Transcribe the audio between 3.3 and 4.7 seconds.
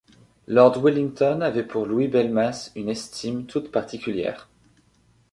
toute particulière.